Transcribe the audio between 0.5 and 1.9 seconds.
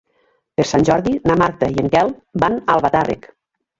Per Sant Jordi na Marta i